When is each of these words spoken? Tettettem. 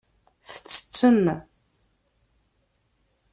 Tettettem. 0.51 1.25